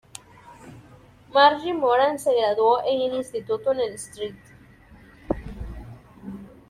Margie 1.31 1.73
Moran 1.75 2.17
se 2.17 2.33
graduó 2.33 2.79
en 2.83 3.01
el 3.11 3.17
instituto 3.17 3.71
en 3.71 3.79
el 3.81 3.93
St. 3.93 4.35